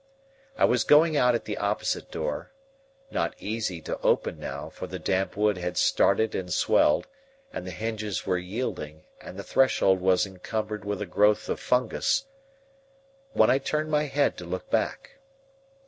I 0.57 0.65
was 0.65 0.83
going 0.83 1.15
out 1.15 1.35
at 1.35 1.45
the 1.45 1.59
opposite 1.59 2.09
door,—not 2.09 3.35
easy 3.37 3.81
to 3.81 4.01
open 4.01 4.39
now, 4.39 4.69
for 4.69 4.87
the 4.87 4.97
damp 4.97 5.37
wood 5.37 5.59
had 5.59 5.77
started 5.77 6.33
and 6.33 6.51
swelled, 6.51 7.05
and 7.53 7.67
the 7.67 7.71
hinges 7.71 8.25
were 8.25 8.39
yielding, 8.39 9.03
and 9.21 9.37
the 9.37 9.43
threshold 9.43 10.01
was 10.01 10.25
encumbered 10.25 10.85
with 10.85 11.03
a 11.03 11.05
growth 11.05 11.47
of 11.49 11.59
fungus,—when 11.59 13.49
I 13.51 13.59
turned 13.59 13.91
my 13.91 14.05
head 14.05 14.37
to 14.37 14.43
look 14.45 14.71
back. 14.71 15.19